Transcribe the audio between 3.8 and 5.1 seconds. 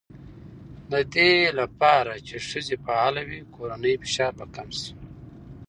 فشار به کم شي.